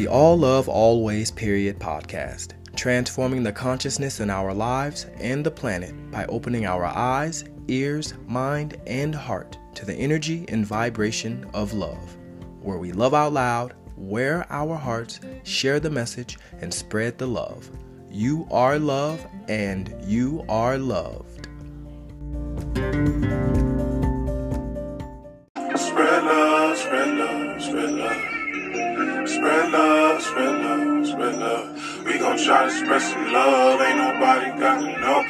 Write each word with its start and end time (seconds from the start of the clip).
the 0.00 0.08
All 0.08 0.38
Love 0.38 0.66
Always 0.66 1.30
Period 1.30 1.78
podcast, 1.78 2.54
transforming 2.74 3.42
the 3.42 3.52
consciousness 3.52 4.20
in 4.20 4.30
our 4.30 4.54
lives 4.54 5.04
and 5.18 5.44
the 5.44 5.50
planet 5.50 5.92
by 6.10 6.24
opening 6.24 6.64
our 6.64 6.86
eyes, 6.86 7.44
ears, 7.68 8.14
mind, 8.26 8.80
and 8.86 9.14
heart 9.14 9.58
to 9.74 9.84
the 9.84 9.94
energy 9.94 10.46
and 10.48 10.64
vibration 10.64 11.44
of 11.52 11.74
love, 11.74 12.16
where 12.62 12.78
we 12.78 12.92
love 12.92 13.12
out 13.12 13.34
loud, 13.34 13.74
wear 13.98 14.46
our 14.48 14.74
hearts, 14.74 15.20
share 15.42 15.78
the 15.78 15.90
message, 15.90 16.38
and 16.62 16.72
spread 16.72 17.18
the 17.18 17.26
love. 17.26 17.68
You 18.10 18.48
are 18.50 18.78
love, 18.78 19.26
and 19.48 19.94
you 20.06 20.46
are 20.48 20.78
loved. 20.78 21.46
Try 32.44 32.64
to 32.64 32.70
spread 32.70 33.02
some 33.02 33.32
love. 33.32 33.80
Ain't 33.80 33.98
nobody 33.98 34.50
got 34.58 34.80
to 34.80 35.00
know. 35.00 35.26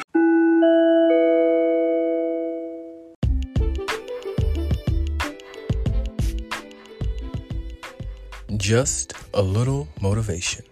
Just 8.57 9.15
a 9.35 9.43
little 9.43 9.89
motivation. 10.01 10.65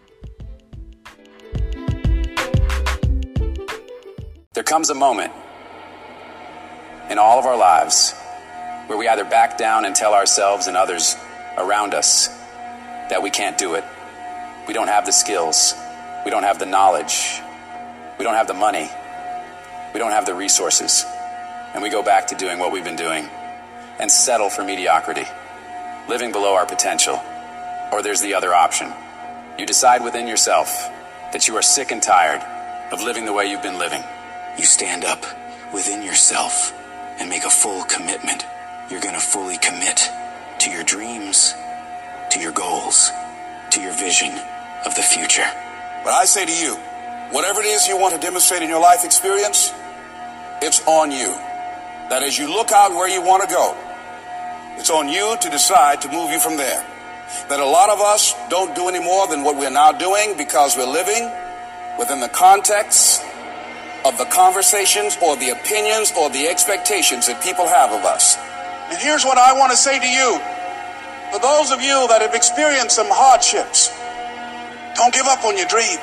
There 4.52 4.64
comes 4.64 4.90
a 4.90 4.94
moment 4.94 5.32
in 7.10 7.18
all 7.18 7.38
of 7.38 7.46
our 7.46 7.56
lives 7.56 8.12
where 8.86 8.98
we 8.98 9.08
either 9.08 9.24
back 9.24 9.56
down 9.56 9.84
and 9.84 9.94
tell 9.94 10.14
ourselves 10.14 10.66
and 10.66 10.76
others 10.76 11.16
around 11.56 11.94
us 11.94 12.28
that 13.08 13.22
we 13.22 13.30
can't 13.30 13.56
do 13.56 13.74
it. 13.74 13.84
We 14.66 14.74
don't 14.74 14.88
have 14.88 15.06
the 15.06 15.12
skills. 15.12 15.74
We 16.28 16.30
don't 16.30 16.42
have 16.42 16.58
the 16.58 16.66
knowledge. 16.66 17.40
We 18.18 18.22
don't 18.22 18.34
have 18.34 18.48
the 18.48 18.52
money. 18.52 18.90
We 19.94 19.98
don't 19.98 20.10
have 20.10 20.26
the 20.26 20.34
resources. 20.34 21.06
And 21.72 21.82
we 21.82 21.88
go 21.88 22.02
back 22.02 22.26
to 22.26 22.34
doing 22.34 22.58
what 22.58 22.70
we've 22.70 22.84
been 22.84 22.96
doing 22.96 23.26
and 23.98 24.10
settle 24.10 24.50
for 24.50 24.62
mediocrity, 24.62 25.24
living 26.06 26.30
below 26.30 26.52
our 26.52 26.66
potential. 26.66 27.18
Or 27.90 28.02
there's 28.02 28.20
the 28.20 28.34
other 28.34 28.52
option. 28.52 28.92
You 29.58 29.64
decide 29.64 30.04
within 30.04 30.28
yourself 30.28 30.68
that 31.32 31.48
you 31.48 31.56
are 31.56 31.62
sick 31.62 31.92
and 31.92 32.02
tired 32.02 32.42
of 32.92 33.02
living 33.02 33.24
the 33.24 33.32
way 33.32 33.50
you've 33.50 33.62
been 33.62 33.78
living. 33.78 34.04
You 34.58 34.64
stand 34.64 35.06
up 35.06 35.24
within 35.72 36.02
yourself 36.02 36.74
and 37.18 37.30
make 37.30 37.46
a 37.46 37.50
full 37.50 37.84
commitment. 37.84 38.44
You're 38.90 39.00
going 39.00 39.14
to 39.14 39.20
fully 39.20 39.56
commit 39.56 40.10
to 40.58 40.70
your 40.70 40.84
dreams, 40.84 41.54
to 42.32 42.38
your 42.38 42.52
goals, 42.52 43.10
to 43.70 43.80
your 43.80 43.94
vision 43.94 44.38
of 44.84 44.94
the 44.94 45.00
future. 45.00 45.50
But 46.08 46.14
I 46.14 46.24
say 46.24 46.46
to 46.46 46.56
you, 46.56 46.74
whatever 47.36 47.60
it 47.60 47.66
is 47.66 47.86
you 47.86 47.98
want 47.98 48.14
to 48.14 48.20
demonstrate 48.22 48.62
in 48.62 48.70
your 48.70 48.80
life 48.80 49.04
experience, 49.04 49.74
it's 50.62 50.80
on 50.86 51.12
you. 51.12 51.28
That 52.08 52.22
as 52.22 52.38
you 52.38 52.48
look 52.48 52.72
out 52.72 52.92
where 52.92 53.10
you 53.10 53.20
want 53.20 53.46
to 53.46 53.54
go, 53.54 53.76
it's 54.78 54.88
on 54.88 55.10
you 55.10 55.36
to 55.38 55.50
decide 55.50 56.00
to 56.00 56.08
move 56.10 56.30
you 56.30 56.40
from 56.40 56.56
there. 56.56 56.82
That 57.50 57.60
a 57.60 57.66
lot 57.66 57.90
of 57.90 58.00
us 58.00 58.32
don't 58.48 58.74
do 58.74 58.88
any 58.88 59.04
more 59.04 59.26
than 59.26 59.44
what 59.44 59.58
we're 59.58 59.68
now 59.68 59.92
doing 59.92 60.34
because 60.38 60.78
we're 60.78 60.88
living 60.88 61.30
within 61.98 62.20
the 62.20 62.32
context 62.32 63.22
of 64.06 64.16
the 64.16 64.24
conversations 64.32 65.18
or 65.20 65.36
the 65.36 65.50
opinions 65.50 66.14
or 66.16 66.30
the 66.30 66.48
expectations 66.48 67.26
that 67.26 67.42
people 67.42 67.68
have 67.68 67.92
of 67.92 68.06
us. 68.06 68.38
And 68.88 68.96
here's 68.96 69.26
what 69.26 69.36
I 69.36 69.52
want 69.52 69.72
to 69.72 69.76
say 69.76 70.00
to 70.00 70.08
you. 70.08 70.40
For 71.36 71.38
those 71.38 71.70
of 71.70 71.82
you 71.82 72.08
that 72.08 72.22
have 72.22 72.32
experienced 72.32 72.96
some 72.96 73.08
hardships, 73.10 73.92
don't 74.98 75.14
give 75.14 75.26
up 75.30 75.44
on 75.44 75.56
your 75.56 75.70
dream. 75.70 75.96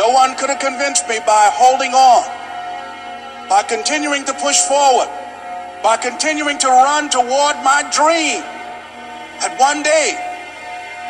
No 0.00 0.08
one 0.08 0.34
could 0.36 0.48
have 0.48 0.58
convinced 0.58 1.06
me 1.08 1.20
by 1.28 1.52
holding 1.52 1.92
on, 1.92 2.24
by 3.48 3.62
continuing 3.62 4.24
to 4.24 4.32
push 4.32 4.58
forward, 4.64 5.12
by 5.84 5.96
continuing 6.00 6.56
to 6.58 6.68
run 6.68 7.10
toward 7.12 7.56
my 7.60 7.84
dream. 7.92 8.40
That 9.44 9.60
one 9.60 9.84
day 9.84 10.16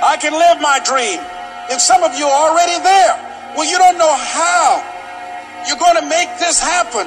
I 0.02 0.18
can 0.18 0.34
live 0.34 0.60
my 0.60 0.82
dream. 0.82 1.22
And 1.70 1.80
some 1.80 2.02
of 2.02 2.18
you 2.18 2.26
are 2.26 2.50
already 2.50 2.78
there. 2.82 3.14
Well, 3.54 3.64
you 3.64 3.78
don't 3.78 3.96
know 3.96 4.14
how 4.14 4.82
you're 5.66 5.78
going 5.78 6.02
to 6.02 6.06
make 6.10 6.28
this 6.38 6.58
happen, 6.58 7.06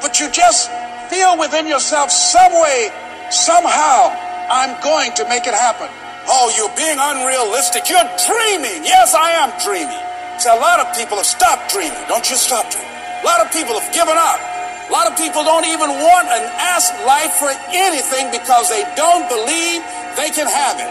but 0.00 0.18
you 0.18 0.30
just 0.30 0.70
feel 1.10 1.38
within 1.38 1.66
yourself 1.66 2.10
some 2.10 2.54
way, 2.54 2.90
somehow, 3.30 4.14
I'm 4.46 4.78
going 4.82 5.12
to 5.18 5.28
make 5.28 5.46
it 5.46 5.54
happen. 5.54 5.90
Oh, 6.30 6.52
you're 6.54 6.72
being 6.78 6.98
unrealistic. 6.98 7.90
You're 7.90 8.06
dreaming. 8.26 8.86
Yes, 8.86 9.14
I 9.14 9.34
am 9.42 9.50
dreaming. 9.58 10.02
See, 10.38 10.50
a 10.50 10.58
lot 10.58 10.78
of 10.78 10.90
people 10.94 11.18
have 11.18 11.26
stopped 11.26 11.70
dreaming. 11.70 11.98
Don't 12.06 12.26
you 12.30 12.36
stop 12.36 12.70
dreaming. 12.70 12.90
A 12.90 13.26
lot 13.26 13.42
of 13.42 13.50
people 13.50 13.78
have 13.78 13.90
given 13.94 14.14
up. 14.14 14.38
A 14.86 14.92
lot 14.92 15.06
of 15.06 15.16
people 15.18 15.42
don't 15.42 15.66
even 15.66 15.90
want 15.90 16.26
and 16.30 16.44
ask 16.58 16.90
life 17.06 17.38
for 17.38 17.50
anything 17.70 18.30
because 18.30 18.68
they 18.68 18.82
don't 18.94 19.26
believe 19.30 19.82
they 20.18 20.30
can 20.30 20.46
have 20.46 20.78
it. 20.78 20.90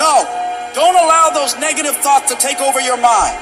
No, 0.00 0.24
don't 0.74 0.96
allow 0.96 1.30
those 1.32 1.56
negative 1.56 1.96
thoughts 2.04 2.28
to 2.32 2.36
take 2.36 2.60
over 2.60 2.80
your 2.80 2.96
mind. 2.96 3.38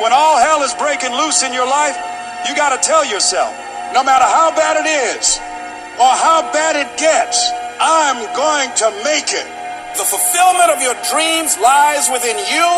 When 0.00 0.12
all 0.12 0.36
hell 0.36 0.62
is 0.64 0.74
breaking 0.74 1.12
loose 1.12 1.44
in 1.44 1.52
your 1.52 1.68
life, 1.68 1.96
you 2.48 2.56
got 2.56 2.76
to 2.76 2.80
tell 2.80 3.04
yourself, 3.04 3.54
no 3.94 4.02
matter 4.02 4.24
how 4.24 4.50
bad 4.52 4.76
it 4.80 4.88
is 5.16 5.38
or 5.96 6.12
how 6.12 6.44
bad 6.52 6.76
it 6.76 6.90
gets, 6.98 7.38
I'm 7.80 8.20
going 8.34 8.68
to 8.84 8.88
make 9.04 9.32
it. 9.32 9.63
The 9.94 10.02
fulfillment 10.02 10.74
of 10.74 10.82
your 10.82 10.98
dreams 11.06 11.54
lies 11.62 12.10
within 12.10 12.34
you 12.34 12.70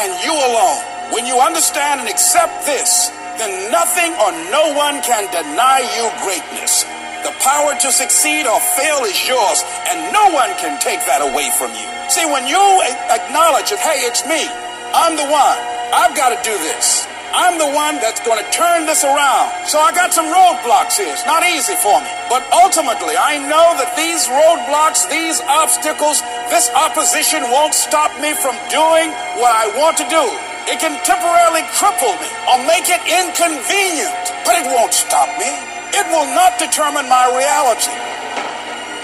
and 0.00 0.10
you 0.24 0.32
alone. 0.32 0.80
When 1.12 1.28
you 1.28 1.36
understand 1.36 2.00
and 2.00 2.08
accept 2.08 2.64
this, 2.64 3.12
then 3.36 3.70
nothing 3.70 4.16
or 4.16 4.32
no 4.48 4.72
one 4.72 5.04
can 5.04 5.28
deny 5.28 5.84
you 5.92 6.08
greatness. 6.24 6.88
The 7.20 7.36
power 7.44 7.76
to 7.76 7.92
succeed 7.92 8.48
or 8.48 8.58
fail 8.80 9.04
is 9.04 9.28
yours, 9.28 9.60
and 9.92 10.08
no 10.08 10.32
one 10.32 10.56
can 10.56 10.80
take 10.80 11.04
that 11.04 11.20
away 11.20 11.52
from 11.52 11.68
you. 11.76 11.84
See, 12.08 12.24
when 12.24 12.48
you 12.48 12.64
acknowledge 13.12 13.68
that, 13.68 13.84
hey, 13.84 14.08
it's 14.08 14.24
me, 14.24 14.48
I'm 14.96 15.20
the 15.20 15.28
one, 15.28 15.58
I've 15.92 16.16
got 16.16 16.32
to 16.32 16.40
do 16.40 16.56
this. 16.64 17.03
I'm 17.34 17.58
the 17.58 17.66
one 17.66 17.98
that's 17.98 18.22
going 18.22 18.38
to 18.38 18.46
turn 18.54 18.86
this 18.86 19.02
around. 19.02 19.50
So 19.66 19.82
I 19.82 19.90
got 19.90 20.14
some 20.14 20.30
roadblocks 20.30 20.94
here. 20.94 21.10
It's 21.10 21.26
not 21.26 21.42
easy 21.42 21.74
for 21.74 21.98
me. 21.98 22.06
But 22.30 22.46
ultimately, 22.54 23.18
I 23.18 23.42
know 23.42 23.74
that 23.74 23.98
these 23.98 24.30
roadblocks, 24.30 25.10
these 25.10 25.42
obstacles, 25.50 26.22
this 26.46 26.70
opposition 26.78 27.42
won't 27.50 27.74
stop 27.74 28.14
me 28.22 28.38
from 28.38 28.54
doing 28.70 29.10
what 29.42 29.50
I 29.50 29.66
want 29.74 29.98
to 29.98 30.06
do. 30.06 30.22
It 30.70 30.78
can 30.78 30.94
temporarily 31.02 31.66
cripple 31.74 32.14
me 32.22 32.30
or 32.54 32.62
make 32.70 32.86
it 32.86 33.02
inconvenient, 33.02 34.14
but 34.46 34.54
it 34.54 34.70
won't 34.70 34.94
stop 34.94 35.26
me. 35.34 35.50
It 35.90 36.06
will 36.14 36.30
not 36.38 36.54
determine 36.62 37.10
my 37.10 37.26
reality. 37.34 37.90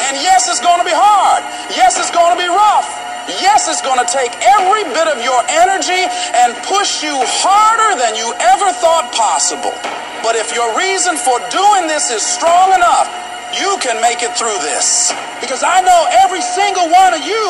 And 0.06 0.22
yes, 0.22 0.46
it's 0.46 0.62
going 0.62 0.78
to 0.78 0.86
be 0.86 0.94
hard. 0.94 1.42
Yes, 1.74 1.98
it's 1.98 2.14
going 2.14 2.30
to 2.30 2.38
be 2.38 2.46
rough. 2.46 3.09
Yes, 3.38 3.70
it's 3.70 3.84
going 3.84 4.02
to 4.02 4.10
take 4.10 4.34
every 4.42 4.82
bit 4.90 5.06
of 5.06 5.22
your 5.22 5.38
energy 5.46 6.02
and 6.34 6.50
push 6.66 7.06
you 7.06 7.14
harder 7.14 7.94
than 7.94 8.18
you 8.18 8.26
ever 8.42 8.74
thought 8.82 9.14
possible. 9.14 9.74
But 10.26 10.34
if 10.34 10.50
your 10.50 10.66
reason 10.74 11.14
for 11.14 11.38
doing 11.54 11.86
this 11.86 12.10
is 12.10 12.26
strong 12.26 12.74
enough, 12.74 13.06
you 13.54 13.78
can 13.78 14.02
make 14.02 14.26
it 14.26 14.34
through 14.34 14.58
this. 14.66 15.14
Because 15.38 15.62
I 15.62 15.80
know 15.82 16.00
every 16.26 16.42
single 16.42 16.90
one 16.90 17.14
of 17.14 17.22
you 17.22 17.46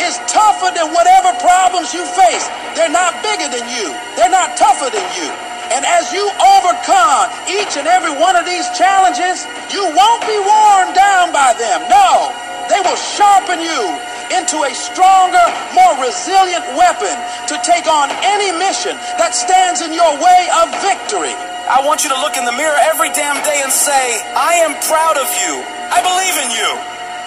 is 0.00 0.16
tougher 0.28 0.72
than 0.72 0.92
whatever 0.96 1.32
problems 1.40 1.92
you 1.92 2.04
face. 2.16 2.48
They're 2.72 2.92
not 2.92 3.16
bigger 3.20 3.48
than 3.52 3.68
you, 3.68 3.92
they're 4.16 4.32
not 4.32 4.56
tougher 4.56 4.88
than 4.88 5.06
you. 5.16 5.28
And 5.68 5.84
as 5.84 6.08
you 6.16 6.24
overcome 6.56 7.28
each 7.44 7.76
and 7.76 7.84
every 7.84 8.12
one 8.16 8.36
of 8.40 8.48
these 8.48 8.64
challenges, 8.72 9.44
you 9.68 9.84
won't 9.84 10.24
be 10.24 10.38
worn 10.40 10.96
down 10.96 11.28
by 11.28 11.52
them. 11.60 11.84
No, 11.92 12.32
they 12.72 12.80
will 12.80 12.96
sharpen 12.96 13.60
you 13.60 14.00
into 14.32 14.62
a 14.64 14.72
stronger, 14.74 15.42
more 15.72 15.94
resilient 16.00 16.64
weapon 16.76 17.14
to 17.48 17.56
take 17.64 17.88
on 17.88 18.10
any 18.24 18.52
mission 18.56 18.96
that 19.16 19.34
stands 19.34 19.80
in 19.80 19.92
your 19.92 20.12
way 20.20 20.42
of 20.62 20.72
victory. 20.84 21.34
I 21.68 21.84
want 21.84 22.04
you 22.04 22.10
to 22.12 22.18
look 22.24 22.36
in 22.36 22.48
the 22.48 22.56
mirror 22.56 22.76
every 22.88 23.12
damn 23.12 23.36
day 23.44 23.60
and 23.60 23.72
say, 23.72 24.20
I 24.32 24.64
am 24.64 24.72
proud 24.88 25.20
of 25.20 25.28
you. 25.44 25.60
I 25.92 26.00
believe 26.00 26.36
in 26.40 26.50
you. 26.56 26.70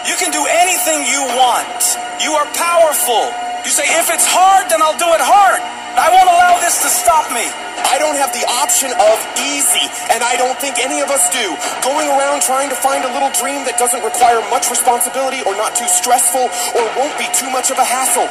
You 0.09 0.17
can 0.17 0.33
do 0.33 0.41
anything 0.49 1.05
you 1.05 1.21
want. 1.37 1.81
You 2.21 2.33
are 2.33 2.49
powerful. 2.57 3.29
You 3.61 3.69
say, 3.69 3.85
if 4.01 4.09
it's 4.09 4.25
hard, 4.25 4.69
then 4.73 4.81
I'll 4.81 4.97
do 4.97 5.09
it 5.13 5.21
hard. 5.21 5.61
I 5.97 6.07
won't 6.07 6.29
allow 6.31 6.55
this 6.63 6.79
to 6.83 6.89
stop 6.89 7.27
me. 7.35 7.43
I 7.91 7.99
don't 7.99 8.15
have 8.15 8.31
the 8.31 8.45
option 8.63 8.95
of 8.95 9.15
easy, 9.43 9.83
and 10.07 10.23
I 10.23 10.39
don't 10.39 10.55
think 10.55 10.79
any 10.79 11.03
of 11.03 11.11
us 11.11 11.27
do. 11.35 11.43
Going 11.83 12.07
around 12.07 12.41
trying 12.41 12.71
to 12.71 12.77
find 12.79 13.03
a 13.03 13.11
little 13.11 13.31
dream 13.35 13.67
that 13.67 13.75
doesn't 13.75 13.99
require 13.99 14.39
much 14.47 14.71
responsibility 14.71 15.43
or 15.43 15.51
not 15.59 15.75
too 15.75 15.87
stressful 15.91 16.47
or 16.47 16.83
won't 16.95 17.15
be 17.19 17.27
too 17.35 17.51
much 17.51 17.71
of 17.71 17.77
a 17.79 17.87
hassle. 17.87 18.29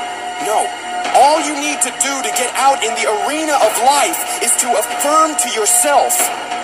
No. 0.48 0.64
All 1.20 1.42
you 1.44 1.52
need 1.58 1.80
to 1.84 1.92
do 2.00 2.14
to 2.24 2.30
get 2.32 2.48
out 2.56 2.80
in 2.80 2.92
the 2.96 3.04
arena 3.04 3.56
of 3.60 3.72
life 3.84 4.40
is 4.40 4.56
to 4.64 4.68
affirm 4.80 5.36
to 5.36 5.48
yourself, 5.52 6.16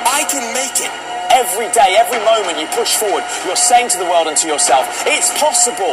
I 0.09 0.25
can 0.33 0.45
make 0.55 0.81
it. 0.81 0.93
Every 1.37 1.69
day, 1.77 2.01
every 2.01 2.19
moment 2.25 2.57
you 2.59 2.67
push 2.73 2.97
forward, 2.97 3.23
you're 3.45 3.61
saying 3.61 3.93
to 3.93 3.99
the 3.99 4.09
world 4.09 4.27
and 4.27 4.37
to 4.41 4.49
yourself, 4.49 4.89
it's 5.05 5.29
possible. 5.37 5.93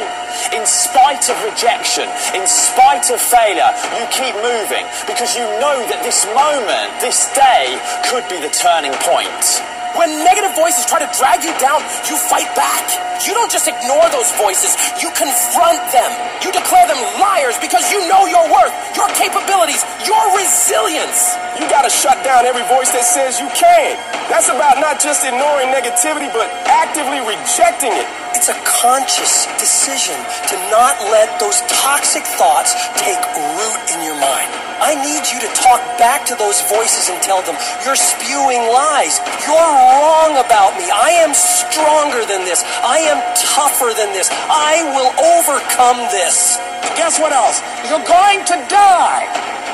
In 0.56 0.64
spite 0.66 1.28
of 1.28 1.36
rejection, 1.44 2.08
in 2.32 2.48
spite 2.48 3.12
of 3.12 3.20
failure, 3.20 3.68
you 4.00 4.08
keep 4.08 4.34
moving 4.40 4.88
because 5.04 5.36
you 5.36 5.44
know 5.60 5.78
that 5.92 6.00
this 6.02 6.24
moment, 6.32 6.90
this 7.04 7.28
day, 7.36 7.76
could 8.08 8.24
be 8.32 8.40
the 8.40 8.52
turning 8.56 8.96
point. 9.04 9.83
When 9.94 10.10
negative 10.26 10.58
voices 10.58 10.90
try 10.90 10.98
to 10.98 11.10
drag 11.14 11.46
you 11.46 11.54
down, 11.62 11.78
you 12.10 12.18
fight 12.18 12.50
back. 12.58 12.82
You 13.22 13.38
don't 13.38 13.52
just 13.52 13.70
ignore 13.70 14.10
those 14.10 14.34
voices, 14.42 14.74
you 14.98 15.14
confront 15.14 15.80
them. 15.94 16.10
You 16.42 16.50
declare 16.52 16.90
them 16.90 16.98
liars 17.22 17.56
because 17.62 17.86
you 17.94 18.02
know 18.10 18.26
your 18.26 18.42
worth, 18.50 18.74
your 18.98 19.08
capabilities, 19.14 19.86
your 20.10 20.24
resilience. 20.34 21.38
You 21.62 21.70
gotta 21.70 21.94
shut 21.94 22.18
down 22.26 22.50
every 22.50 22.66
voice 22.66 22.90
that 22.92 23.06
says 23.06 23.38
you 23.38 23.48
can't. 23.54 24.02
That's 24.34 24.50
about 24.50 24.82
not 24.82 24.98
just 24.98 25.22
ignoring 25.22 25.70
negativity, 25.70 26.28
but 26.34 26.50
actively 26.66 27.22
rejecting 27.22 27.94
it. 27.94 28.23
It's 28.34 28.50
a 28.50 28.58
conscious 28.66 29.48
decision 29.62 30.18
to 30.50 30.56
not 30.74 31.00
let 31.14 31.40
those 31.40 31.62
toxic 31.70 32.26
thoughts 32.26 32.76
take 33.00 33.22
root 33.56 33.82
in 33.94 34.04
your 34.04 34.18
mind. 34.20 34.50
I 34.84 35.00
need 35.00 35.24
you 35.32 35.40
to 35.40 35.50
talk 35.56 35.80
back 35.96 36.26
to 36.28 36.36
those 36.36 36.60
voices 36.68 37.08
and 37.08 37.22
tell 37.24 37.40
them, 37.48 37.56
you're 37.88 37.96
spewing 37.96 38.68
lies. 38.68 39.22
You're 39.48 39.56
wrong 39.56 40.36
about 40.42 40.76
me. 40.76 40.90
I 40.92 41.24
am 41.24 41.32
stronger 41.32 42.28
than 42.28 42.44
this. 42.44 42.68
I 42.84 43.00
am 43.08 43.24
tougher 43.38 43.96
than 43.96 44.12
this. 44.12 44.28
I 44.52 44.84
will 44.92 45.12
overcome 45.38 46.04
this. 46.12 46.60
Guess 47.00 47.24
what 47.24 47.32
else? 47.32 47.64
You're 47.88 48.04
going 48.04 48.44
to 48.44 48.58
die. 48.68 49.24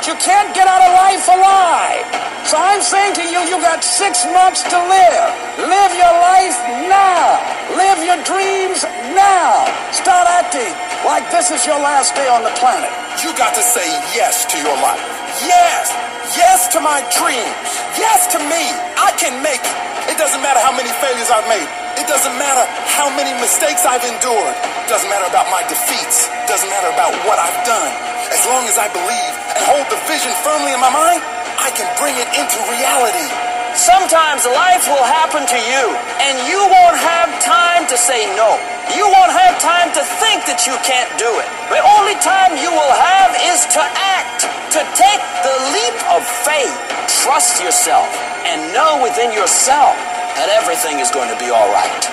You 0.06 0.14
can't 0.22 0.54
get 0.54 0.70
out 0.70 0.86
of 0.86 0.94
life 0.94 1.26
alive. 1.26 2.06
So 2.46 2.58
I'm 2.58 2.82
saying 2.82 3.18
to 3.18 3.26
you, 3.26 3.40
you 3.50 3.58
got 3.66 3.84
six 3.84 4.26
months 4.30 4.62
to 4.64 4.78
live. 4.78 5.30
Live 5.58 5.92
your 5.98 6.16
life 6.22 6.58
now. 6.86 7.59
Live 7.80 8.04
your 8.04 8.20
dreams 8.28 8.84
now. 9.16 9.64
Start 9.96 10.28
acting 10.28 10.68
like 11.08 11.24
this 11.31 11.48
is 11.48 11.64
your 11.64 11.80
last 11.80 12.12
day 12.12 12.28
on 12.28 12.44
the 12.44 12.52
planet. 12.60 12.92
You 13.24 13.31
got 13.40 13.56
to 13.56 13.64
say 13.64 13.88
yes 14.12 14.44
to 14.52 14.60
your 14.60 14.76
life. 14.84 15.00
Yes. 15.48 15.88
Yes 16.36 16.68
to 16.76 16.84
my 16.84 17.00
dreams. 17.16 17.70
Yes 17.96 18.28
to 18.36 18.40
me. 18.52 18.64
I 19.00 19.16
can 19.16 19.40
make 19.40 19.64
it. 19.64 19.78
It 20.12 20.20
doesn't 20.20 20.44
matter 20.44 20.60
how 20.60 20.76
many 20.76 20.92
failures 21.00 21.31
I've 21.31 21.48
made. 21.48 21.72
It 21.96 22.04
doesn't 22.04 22.36
matter 22.36 22.68
how 23.00 23.08
many 23.16 23.31
mistakes 23.40 23.88
I've 23.88 24.04
endured. 24.04 24.56
It 24.84 24.92
doesn't 24.92 25.08
matter 25.08 25.31
about 25.31 25.48
my 25.48 25.64
defeats. 25.72 26.28
It 26.28 26.52
doesn't 26.52 26.68
matter 26.68 26.92
about 26.92 27.16
what 27.24 27.40
I've 27.40 27.64
done. 27.64 27.92
As 28.28 28.44
long 28.44 28.68
as 28.68 28.76
I 28.76 28.92
believe 28.92 29.34
and 29.56 29.64
hold 29.72 29.88
the 29.88 30.00
vision 30.04 30.36
firmly 30.44 30.76
in 30.76 30.84
my 30.84 30.92
mind, 30.92 31.24
I 31.56 31.72
can 31.72 31.88
bring 31.96 32.20
it 32.20 32.28
into 32.36 32.60
reality. 32.76 33.49
Sometimes 33.77 34.45
life 34.45 34.89
will 34.89 35.06
happen 35.06 35.45
to 35.45 35.60
you, 35.69 35.86
and 36.25 36.36
you 36.50 36.57
won't 36.57 36.98
have 36.98 37.30
time 37.42 37.86
to 37.89 37.98
say 37.98 38.25
no. 38.33 38.57
You 38.98 39.06
won't 39.06 39.33
have 39.33 39.62
time 39.62 39.94
to 39.94 40.01
think 40.18 40.50
that 40.50 40.66
you 40.66 40.74
can't 40.81 41.10
do 41.21 41.30
it. 41.30 41.50
The 41.69 41.81
only 41.98 42.18
time 42.25 42.57
you 42.57 42.74
will 42.74 42.95
have 42.98 43.31
is 43.54 43.62
to 43.77 43.81
act, 44.18 44.50
to 44.74 44.81
take 44.98 45.21
the 45.45 45.56
leap 45.74 45.98
of 46.18 46.25
faith. 46.25 46.74
Trust 47.21 47.62
yourself 47.62 48.10
and 48.50 48.74
know 48.74 49.01
within 49.06 49.30
yourself 49.30 49.94
that 50.42 50.50
everything 50.50 50.98
is 50.98 51.13
going 51.13 51.30
to 51.30 51.38
be 51.38 51.54
all 51.54 51.69
right. 51.69 52.04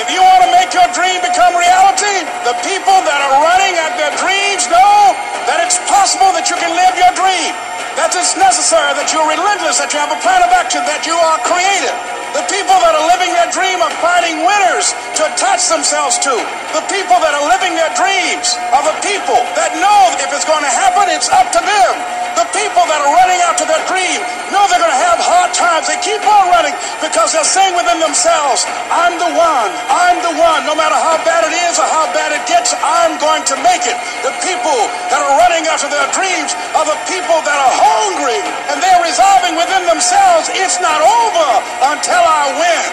If 0.00 0.08
you 0.10 0.18
want 0.18 0.42
to 0.48 0.50
make 0.50 0.72
your 0.74 0.88
dream 0.96 1.20
become 1.22 1.54
reality, 1.54 2.24
the 2.42 2.56
people 2.66 2.98
that 3.06 3.20
are 3.30 3.36
running 3.44 3.74
at 3.78 3.94
their 3.94 4.12
dreams 4.18 4.66
know 4.66 5.14
that 5.48 5.60
it's 5.60 5.78
possible 5.88 6.32
that 6.32 6.48
you 6.48 6.56
can 6.56 6.72
live 6.72 6.94
your 6.96 7.12
dream. 7.16 7.52
That 7.94 8.10
it's 8.10 8.34
necessary 8.34 8.90
that 8.98 9.14
you're 9.14 9.28
relentless, 9.28 9.78
that 9.78 9.94
you 9.94 10.00
have 10.02 10.10
a 10.10 10.18
plan 10.18 10.42
of 10.42 10.50
action, 10.50 10.82
that 10.82 11.06
you 11.06 11.14
are 11.14 11.38
creative. 11.46 11.94
The 12.34 12.42
people 12.50 12.74
that 12.82 12.98
are 12.98 13.06
living 13.06 13.30
their 13.30 13.46
dream 13.54 13.78
are 13.78 13.94
finding 14.02 14.42
winners 14.42 14.90
to 15.14 15.22
attach 15.30 15.70
themselves 15.70 16.18
to. 16.26 16.34
The 16.74 16.82
people 16.90 17.14
that 17.22 17.30
are 17.30 17.46
living 17.46 17.78
their 17.78 17.94
dreams 17.94 18.58
are 18.74 18.82
the 18.82 18.98
people 19.06 19.38
that 19.54 19.70
know 19.78 20.02
if 20.18 20.34
it's 20.34 20.42
going 20.42 20.66
to 20.66 20.74
happen, 20.74 21.06
it's 21.14 21.30
up 21.30 21.46
to 21.54 21.62
them. 21.62 21.94
The 22.34 22.50
people 22.50 22.82
that 22.90 22.98
are 22.98 23.12
running 23.14 23.38
after 23.46 23.62
their 23.62 23.78
dream 23.86 24.18
know 24.50 24.66
they're 24.66 24.82
going 24.82 24.90
to 24.90 25.04
have 25.06 25.22
hard 25.22 25.54
times. 25.54 25.86
They 25.86 25.94
keep 26.02 26.18
on 26.26 26.50
running 26.50 26.74
because 26.98 27.30
they're 27.30 27.46
saying 27.46 27.78
within 27.78 28.02
themselves, 28.02 28.66
I'm 28.90 29.14
the 29.22 29.30
one, 29.30 29.70
I'm 29.86 30.18
the 30.18 30.34
one. 30.34 30.66
No 30.66 30.74
matter 30.74 30.98
how 30.98 31.14
bad 31.22 31.43
going 33.34 33.46
to 33.50 33.58
make 33.66 33.82
it. 33.82 33.98
The 34.22 34.30
people 34.46 34.78
that 35.10 35.18
are 35.18 35.34
running 35.42 35.66
after 35.66 35.90
their 35.90 36.06
dreams 36.14 36.54
are 36.78 36.86
the 36.86 36.98
people 37.10 37.34
that 37.42 37.58
are 37.58 37.74
hungry 37.74 38.38
and 38.70 38.78
they're 38.78 39.02
resolving 39.02 39.58
within 39.58 39.90
themselves, 39.90 40.46
it's 40.54 40.78
not 40.78 41.02
over 41.02 41.48
until 41.90 42.22
I 42.22 42.54
win. 42.54 42.84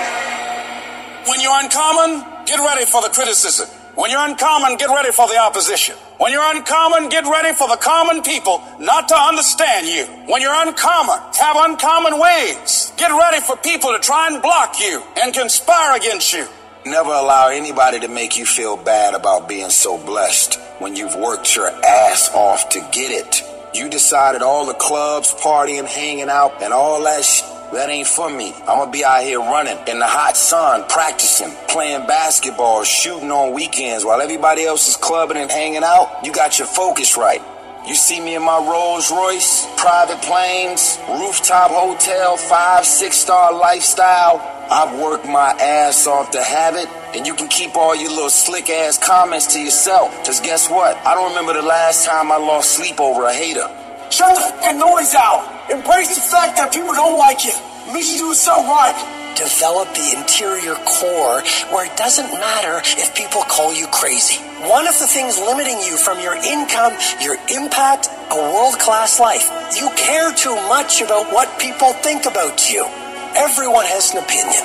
When 1.29 1.37
you're 1.45 1.53
uncommon, 1.61 2.25
get 2.49 2.57
ready 2.57 2.89
for 2.89 3.05
the 3.05 3.13
criticism. 3.13 3.69
When 3.93 4.09
you're 4.09 4.25
uncommon, 4.25 4.77
get 4.77 4.89
ready 4.89 5.11
for 5.11 5.27
the 5.27 5.37
opposition. 5.37 5.93
When 6.17 6.31
you're 6.31 6.49
uncommon, 6.55 7.09
get 7.09 7.25
ready 7.25 7.53
for 7.53 7.67
the 7.67 7.77
common 7.77 8.23
people 8.23 8.63
not 8.79 9.09
to 9.09 9.15
understand 9.15 9.85
you. 9.85 10.05
When 10.25 10.41
you're 10.41 10.55
uncommon, 10.55 11.19
have 11.37 11.57
uncommon 11.69 12.17
ways. 12.17 12.93
Get 12.97 13.11
ready 13.11 13.41
for 13.45 13.57
people 13.57 13.93
to 13.93 13.99
try 13.99 14.31
and 14.31 14.41
block 14.41 14.79
you 14.79 15.03
and 15.21 15.33
conspire 15.33 15.97
against 15.97 16.33
you. 16.33 16.47
Never 16.85 17.11
allow 17.11 17.49
anybody 17.49 17.99
to 17.99 18.07
make 18.07 18.39
you 18.39 18.45
feel 18.45 18.75
bad 18.75 19.13
about 19.13 19.47
being 19.47 19.69
so 19.69 19.99
blessed 20.03 20.59
when 20.79 20.95
you've 20.95 21.15
worked 21.15 21.55
your 21.55 21.69
ass 21.69 22.31
off 22.33 22.69
to 22.69 22.79
get 22.91 23.11
it. 23.11 23.43
You 23.71 23.87
decided 23.87 24.41
all 24.41 24.65
the 24.65 24.73
clubs, 24.73 25.31
partying, 25.31 25.85
hanging 25.85 26.27
out, 26.27 26.59
and 26.63 26.73
all 26.73 27.03
that 27.03 27.23
sh- 27.23 27.43
that 27.71 27.89
ain't 27.89 28.07
for 28.07 28.31
me. 28.31 28.55
I'm 28.61 28.79
gonna 28.79 28.89
be 28.91 29.05
out 29.05 29.21
here 29.21 29.39
running 29.39 29.77
in 29.87 29.99
the 29.99 30.07
hot 30.07 30.35
sun, 30.35 30.83
practicing, 30.89 31.51
playing 31.67 32.07
basketball, 32.07 32.83
shooting 32.83 33.31
on 33.31 33.53
weekends 33.53 34.03
while 34.03 34.19
everybody 34.19 34.65
else 34.65 34.89
is 34.89 34.97
clubbing 34.97 35.37
and 35.37 35.51
hanging 35.51 35.83
out. 35.83 36.25
You 36.25 36.33
got 36.33 36.57
your 36.57 36.67
focus 36.67 37.15
right. 37.15 37.43
You 37.87 37.93
see 37.93 38.19
me 38.19 38.33
in 38.33 38.41
my 38.41 38.57
Rolls 38.57 39.11
Royce, 39.11 39.67
private 39.77 40.21
planes, 40.23 40.97
rooftop 41.09 41.69
hotel, 41.69 42.37
five, 42.37 42.85
six 42.85 43.17
star 43.17 43.53
lifestyle. 43.53 44.60
I've 44.71 44.97
worked 44.97 45.25
my 45.25 45.51
ass 45.59 46.07
off 46.07 46.31
to 46.31 46.41
have 46.41 46.77
it, 46.77 46.87
and 47.13 47.27
you 47.27 47.33
can 47.33 47.49
keep 47.49 47.75
all 47.75 47.93
your 47.93 48.09
little 48.09 48.29
slick 48.29 48.69
ass 48.69 48.97
comments 48.97 49.47
to 49.47 49.59
yourself. 49.59 50.15
Cause 50.23 50.39
guess 50.39 50.69
what? 50.69 50.95
I 51.05 51.13
don't 51.13 51.35
remember 51.35 51.51
the 51.51 51.67
last 51.67 52.05
time 52.05 52.31
I 52.31 52.37
lost 52.37 52.71
sleep 52.71 53.01
over 53.01 53.25
a 53.25 53.33
hater. 53.33 53.67
Shut 54.09 54.33
the 54.33 54.39
fucking 54.39 54.79
noise 54.79 55.13
out. 55.13 55.43
Embrace 55.69 56.15
the 56.15 56.23
fact 56.23 56.55
that 56.55 56.71
people 56.71 56.93
don't 56.93 57.19
like 57.19 57.43
you. 57.43 57.51
It 57.51 57.93
means 57.93 58.15
you 58.15 58.31
do 58.31 58.33
so 58.33 58.63
right. 58.63 58.95
Develop 59.35 59.91
the 59.91 60.15
interior 60.15 60.75
core 60.87 61.43
where 61.75 61.83
it 61.83 61.97
doesn't 61.97 62.31
matter 62.31 62.79
if 62.95 63.13
people 63.13 63.43
call 63.51 63.75
you 63.75 63.87
crazy. 63.91 64.39
One 64.71 64.87
of 64.87 64.97
the 64.99 65.07
things 65.07 65.35
limiting 65.37 65.83
you 65.83 65.97
from 65.97 66.23
your 66.23 66.39
income, 66.39 66.95
your 67.19 67.35
impact, 67.51 68.07
a 68.31 68.39
world 68.39 68.79
class 68.79 69.19
life, 69.19 69.51
you 69.75 69.91
care 69.99 70.31
too 70.31 70.55
much 70.71 71.01
about 71.01 71.27
what 71.33 71.59
people 71.59 71.91
think 71.91 72.23
about 72.23 72.71
you. 72.71 72.87
Everyone 73.35 73.85
has 73.87 74.11
an 74.11 74.19
opinion. 74.19 74.59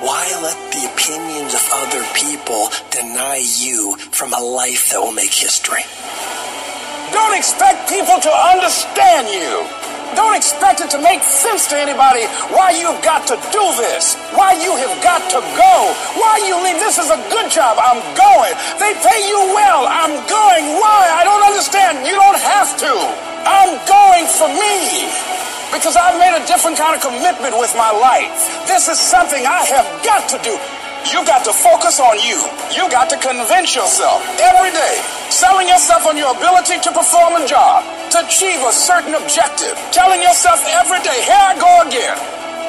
Why 0.00 0.24
let 0.40 0.56
the 0.72 0.88
opinions 0.88 1.52
of 1.52 1.60
other 1.84 2.00
people 2.16 2.72
deny 2.88 3.44
you 3.60 3.96
from 4.08 4.32
a 4.32 4.40
life 4.40 4.88
that 4.88 5.00
will 5.04 5.12
make 5.12 5.36
history? 5.36 5.84
Don't 7.12 7.36
expect 7.36 7.92
people 7.92 8.16
to 8.16 8.32
understand 8.32 9.28
you. 9.28 9.68
Don't 10.16 10.34
expect 10.34 10.80
it 10.80 10.90
to 10.90 11.00
make 11.04 11.22
sense 11.22 11.68
to 11.70 11.76
anybody 11.76 12.26
why 12.50 12.72
you've 12.74 12.98
got 13.04 13.28
to 13.30 13.36
do 13.52 13.64
this, 13.78 14.16
why 14.34 14.56
you 14.58 14.74
have 14.74 14.96
got 15.04 15.22
to 15.30 15.38
go, 15.54 15.76
why 16.18 16.40
you 16.42 16.56
leave. 16.64 16.80
This 16.80 16.98
is 16.98 17.12
a 17.12 17.20
good 17.30 17.52
job. 17.52 17.78
I'm 17.78 18.00
going. 18.16 18.56
They 18.80 18.96
pay 19.04 19.28
you 19.28 19.38
well. 19.52 19.86
I'm 19.86 20.16
going. 20.26 20.69
I've 26.10 26.18
made 26.18 26.34
a 26.34 26.42
different 26.42 26.74
kind 26.74 26.98
of 26.98 27.06
commitment 27.06 27.54
with 27.54 27.70
my 27.78 27.94
life. 27.94 28.34
This 28.66 28.90
is 28.90 28.98
something 28.98 29.46
I 29.46 29.62
have 29.62 29.86
got 30.02 30.26
to 30.34 30.42
do. 30.42 30.58
You 31.06 31.22
got 31.22 31.46
to 31.46 31.54
focus 31.54 32.02
on 32.02 32.18
you. 32.18 32.34
You 32.74 32.90
got 32.90 33.06
to 33.14 33.16
convince 33.22 33.78
yourself 33.78 34.18
every 34.42 34.74
day, 34.74 34.98
selling 35.30 35.70
yourself 35.70 36.10
on 36.10 36.18
your 36.18 36.34
ability 36.34 36.82
to 36.82 36.90
perform 36.90 37.38
a 37.38 37.46
job, 37.46 37.86
to 38.10 38.26
achieve 38.26 38.58
a 38.58 38.74
certain 38.74 39.14
objective, 39.14 39.78
telling 39.94 40.18
yourself 40.18 40.58
every 40.82 40.98
day, 41.06 41.14
here 41.22 41.38
I 41.38 41.54
go 41.54 41.86
again. 41.86 42.18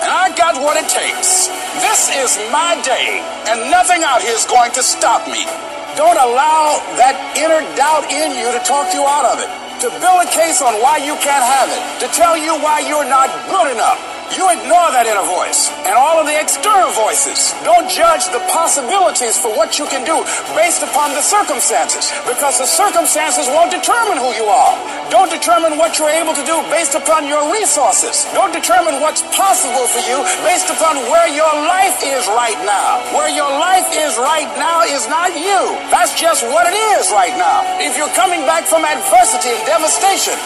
And 0.06 0.14
I 0.14 0.30
got 0.38 0.62
what 0.62 0.78
it 0.78 0.86
takes. 0.86 1.50
This 1.82 2.14
is 2.14 2.38
my 2.54 2.78
day, 2.86 3.26
and 3.50 3.74
nothing 3.74 4.06
out 4.06 4.22
here 4.22 4.38
is 4.38 4.46
going 4.46 4.70
to 4.78 4.86
stop 4.86 5.26
me. 5.26 5.50
Don't 5.98 6.22
allow 6.22 6.78
that 7.02 7.18
inner 7.34 7.66
doubt 7.74 8.06
in 8.06 8.38
you 8.38 8.54
to 8.54 8.62
talk 8.70 8.94
you 8.94 9.02
out 9.02 9.34
of 9.34 9.42
it, 9.42 9.50
to 9.82 9.90
build 9.98 10.22
a 10.22 10.30
case 10.30 10.62
on 10.62 10.74
why 10.80 10.98
you 10.98 11.16
can't 11.16 11.42
have 11.42 11.68
it, 11.74 12.06
to 12.06 12.08
tell 12.14 12.38
you 12.38 12.54
why 12.62 12.80
you're 12.86 13.10
not 13.10 13.30
good 13.50 13.74
enough. 13.74 14.11
You 14.32 14.48
ignore 14.48 14.96
that 14.96 15.04
inner 15.12 15.28
voice 15.28 15.68
and 15.84 15.92
all 15.92 16.16
of 16.16 16.24
the 16.24 16.32
external 16.40 16.88
voices. 16.96 17.52
Don't 17.68 17.84
judge 17.92 18.32
the 18.32 18.40
possibilities 18.48 19.36
for 19.36 19.52
what 19.52 19.76
you 19.76 19.84
can 19.92 20.08
do 20.08 20.24
based 20.56 20.88
upon 20.88 21.12
the 21.12 21.20
circumstances 21.20 22.16
because 22.24 22.56
the 22.56 22.64
circumstances 22.64 23.52
won't 23.52 23.76
determine 23.76 24.16
who 24.16 24.32
you 24.32 24.48
are. 24.48 24.80
Don't 25.12 25.28
determine 25.28 25.76
what 25.76 26.00
you're 26.00 26.16
able 26.16 26.32
to 26.32 26.46
do 26.48 26.64
based 26.72 26.96
upon 26.96 27.28
your 27.28 27.44
resources. 27.52 28.24
Don't 28.32 28.56
determine 28.56 29.04
what's 29.04 29.20
possible 29.36 29.84
for 29.92 30.00
you 30.08 30.24
based 30.48 30.72
upon 30.72 30.96
where 31.12 31.28
your 31.28 31.52
life 31.68 32.00
is 32.00 32.24
right 32.32 32.56
now. 32.64 33.04
Where 33.12 33.28
your 33.28 33.52
life 33.52 33.92
is 33.92 34.16
right 34.16 34.48
now 34.56 34.88
is 34.88 35.12
not 35.12 35.36
you. 35.36 35.76
That's 35.92 36.16
just 36.16 36.48
what 36.48 36.72
it 36.72 36.78
is 36.96 37.12
right 37.12 37.36
now. 37.36 37.68
If 37.84 38.00
you're 38.00 38.16
coming 38.16 38.48
back 38.48 38.64
from 38.64 38.88
adversity 38.88 39.52
and 39.52 39.64
devastation, 39.68 40.40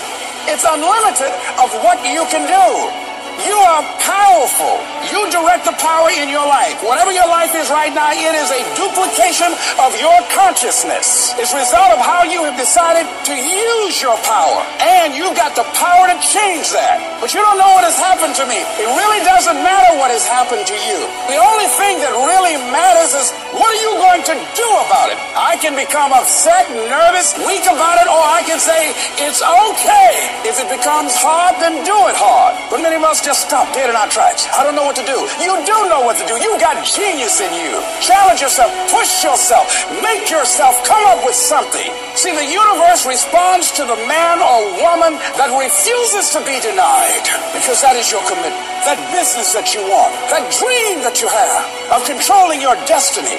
it's 0.49 0.65
unlimited 0.65 1.29
of 1.61 1.69
what 1.85 2.01
you 2.01 2.25
can 2.33 2.49
do. 2.49 3.04
You 3.43 3.57
are 3.59 3.83
powerful. 3.99 4.79
You 5.11 5.27
direct 5.27 5.67
the 5.67 5.75
power 5.75 6.07
in 6.13 6.31
your 6.31 6.45
life. 6.47 6.79
Whatever 6.85 7.11
your 7.11 7.27
life 7.27 7.51
is 7.51 7.67
right 7.67 7.91
now, 7.91 8.15
it 8.15 8.35
is 8.37 8.49
a 8.53 8.61
duplication 8.79 9.51
of 9.83 9.91
your 9.99 10.15
consciousness. 10.31 11.35
It's 11.35 11.51
a 11.51 11.59
result 11.59 11.91
of 11.91 11.99
how 11.99 12.23
you 12.23 12.45
have 12.47 12.55
decided 12.55 13.03
to 13.03 13.35
use 13.35 13.99
your 13.99 14.15
power. 14.23 14.63
And 14.79 15.11
you've 15.11 15.35
got 15.35 15.55
the 15.59 15.67
power 15.75 16.07
to 16.07 16.17
change 16.23 16.71
that. 16.71 17.03
But 17.19 17.35
you 17.35 17.43
don't 17.43 17.59
know 17.59 17.71
what 17.75 17.83
has 17.83 17.99
happened 17.99 18.39
to 18.39 18.45
me. 18.47 18.59
It 18.79 18.87
really 18.87 19.21
doesn't 19.27 19.59
matter 19.59 19.91
what 19.99 20.15
has 20.15 20.23
happened 20.23 20.63
to 20.63 20.77
you. 20.87 20.99
The 21.27 21.39
only 21.41 21.67
thing 21.75 21.99
that 21.99 22.13
really 22.15 22.55
matters 22.71 23.11
is 23.17 23.27
what 23.51 23.67
are 23.67 23.81
you 23.83 23.91
going 23.99 24.14
to 24.25 24.35
do 24.57 24.69
about 24.89 25.13
it? 25.13 25.17
I 25.37 25.53
can 25.61 25.77
become 25.77 26.09
upset, 26.09 26.65
nervous, 26.89 27.37
weak 27.45 27.65
about 27.69 28.01
it, 28.01 28.09
or 28.09 28.17
I 28.17 28.41
can 28.41 28.57
say 28.57 28.91
it's 29.21 29.45
okay. 29.45 30.13
If 30.41 30.57
it 30.57 30.69
becomes 30.69 31.13
hard, 31.13 31.61
then 31.61 31.85
do 31.85 31.97
it 32.09 32.17
hard. 32.17 32.57
But 32.73 32.81
many 32.81 32.97
of 32.97 33.05
us 33.05 33.21
just 33.21 33.45
stop 33.45 33.69
dead 33.77 33.89
in 33.89 33.95
our 33.95 34.09
tracks. 34.09 34.49
I 34.49 34.65
don't 34.65 34.73
know 34.73 34.85
what 34.85 34.97
to 34.97 35.05
do. 35.05 35.29
You 35.37 35.53
do 35.61 35.77
know 35.87 36.01
what 36.01 36.17
to 36.17 36.25
do. 36.25 36.35
You 36.41 36.57
got 36.57 36.81
genius 36.81 37.37
in 37.37 37.53
you. 37.53 37.77
Challenge 38.01 38.41
yourself, 38.41 38.73
push 38.89 39.21
yourself, 39.21 39.69
make 40.01 40.29
yourself 40.33 40.81
come 40.83 41.05
up 41.05 41.21
with 41.21 41.37
something. 41.37 41.93
See, 42.17 42.33
the 42.33 42.49
universe 42.49 43.05
responds 43.05 43.69
to 43.77 43.85
the 43.85 43.99
man 44.09 44.41
or 44.41 44.73
woman 44.81 45.21
that 45.37 45.53
refuses 45.53 46.33
to 46.33 46.41
be 46.41 46.57
denied 46.65 47.29
because 47.53 47.85
that 47.85 47.93
is 47.93 48.09
your 48.09 48.25
commitment. 48.25 48.57
That 48.89 48.97
business 49.13 49.53
that 49.53 49.73
you 49.73 49.81
want, 49.85 50.13
that 50.33 50.45
dream 50.49 51.05
that 51.05 51.21
you 51.21 51.29
have 51.29 51.63
of 51.93 52.01
controlling 52.05 52.61
your 52.61 52.75
destiny. 52.89 53.37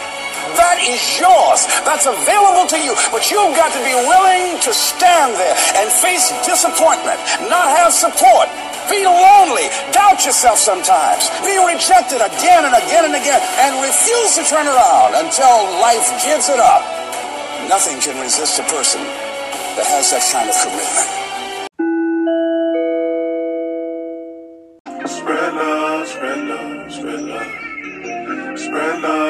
That 0.54 0.78
is 0.78 1.02
yours. 1.18 1.66
That's 1.82 2.06
available 2.06 2.70
to 2.70 2.78
you. 2.78 2.94
But 3.10 3.26
you've 3.26 3.56
got 3.58 3.74
to 3.74 3.82
be 3.82 3.94
willing 4.06 4.62
to 4.62 4.70
stand 4.70 5.34
there 5.34 5.56
and 5.82 5.90
face 5.90 6.30
disappointment, 6.46 7.18
not 7.50 7.74
have 7.74 7.90
support, 7.90 8.46
Feel 8.86 9.10
lonely. 9.10 9.66
Doubt 9.90 10.24
yourself 10.24 10.58
sometimes. 10.60 11.26
Be 11.42 11.58
rejected 11.58 12.22
again 12.22 12.62
and 12.64 12.70
again 12.70 13.04
and 13.04 13.16
again 13.18 13.42
and 13.58 13.82
refuse 13.82 14.38
to 14.38 14.44
turn 14.46 14.66
around 14.66 15.18
until 15.26 15.66
life 15.82 16.06
gives 16.22 16.48
it 16.48 16.60
up. 16.60 16.86
Nothing 17.68 17.98
can 17.98 18.14
resist 18.22 18.60
a 18.60 18.62
person 18.70 19.02
that 19.74 19.86
has 19.90 20.14
that 20.14 20.22
kind 20.30 20.46
of 20.46 20.54
commitment. 20.62 21.26
Spread 25.10 25.54
love, 25.54 26.06
spread 26.06 26.38
love. 26.46 26.92
Spread 26.92 27.22
love, 27.22 28.58
spread 28.58 29.02
love, 29.02 29.25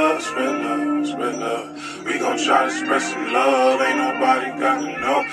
spread 1.16 1.38
love. 1.38 2.04
We 2.04 2.18
gon' 2.18 2.36
try 2.36 2.66
to 2.66 2.70
spread 2.70 3.00
some 3.00 3.32
love. 3.32 3.80
Ain't 3.80 3.96
nobody 3.96 4.60
got 4.60 4.80
to 4.80 5.00
know. 5.00 5.24